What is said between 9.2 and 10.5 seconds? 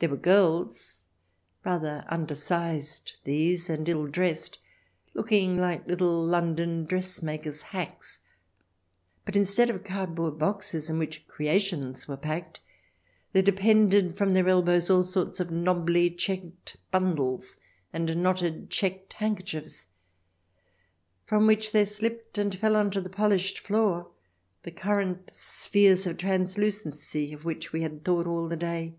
but instead of cardboard